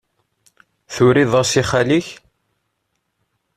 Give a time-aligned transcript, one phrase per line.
[0.93, 2.07] Turiḍ-as i xali-k?